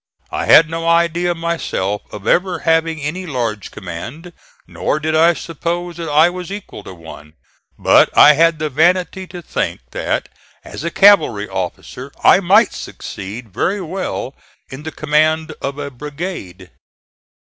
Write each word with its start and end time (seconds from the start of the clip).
I 0.31 0.47
had 0.47 0.67
no 0.67 0.89
idea, 0.89 1.35
myself, 1.35 2.01
of 2.11 2.25
ever 2.25 2.57
having 2.65 2.99
any 3.03 3.27
large 3.27 3.69
command, 3.69 4.33
nor 4.65 4.99
did 4.99 5.13
I 5.15 5.35
suppose 5.35 5.97
that 5.97 6.09
I 6.09 6.27
was 6.27 6.51
equal 6.51 6.83
to 6.85 6.93
one; 6.95 7.33
but 7.77 8.09
I 8.17 8.33
had 8.33 8.57
the 8.57 8.71
vanity 8.71 9.27
to 9.27 9.43
think 9.43 9.81
that 9.91 10.27
as 10.63 10.83
a 10.83 10.89
cavalry 10.89 11.47
officer 11.47 12.11
I 12.23 12.39
might 12.39 12.73
succeed 12.73 13.53
very 13.53 13.79
well 13.79 14.33
in 14.71 14.81
the 14.81 14.91
command 14.91 15.53
of 15.61 15.77
a 15.77 15.91
brigade. 15.91 16.71